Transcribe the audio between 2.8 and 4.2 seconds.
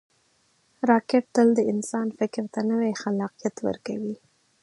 خلاقیت ورکوي